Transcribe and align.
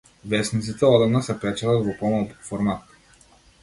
Весниците 0.31 0.89
одамна 0.95 1.23
се 1.29 1.37
печатат 1.45 1.87
во 1.91 1.97
помал 2.03 2.29
формат. 2.53 3.01